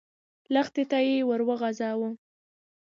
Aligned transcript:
لښتي 0.53 0.83
ته 0.91 0.97
يې 1.07 1.17
ور 1.27 1.41
وغځاوه. 1.49 2.09